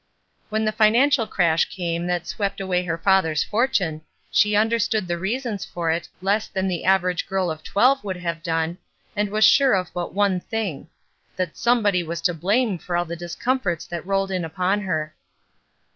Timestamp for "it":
5.91-6.09